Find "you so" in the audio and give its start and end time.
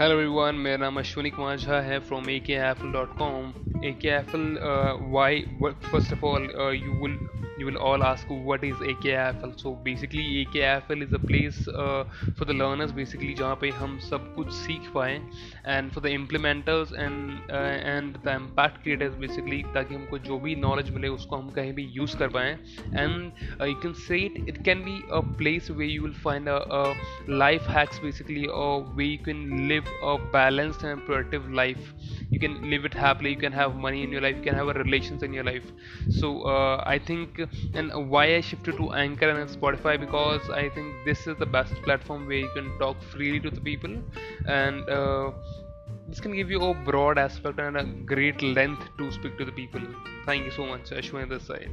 50.44-50.66